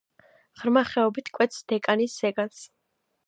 [0.61, 2.65] ღრმა ხეობით კვეთს დეკანის ზეგანს.